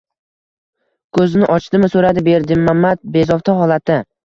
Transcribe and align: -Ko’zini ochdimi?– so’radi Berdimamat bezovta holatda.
-Ko’zini 1.17 1.51
ochdimi?– 1.57 1.91
so’radi 1.97 2.25
Berdimamat 2.31 3.07
bezovta 3.21 3.59
holatda. 3.63 4.03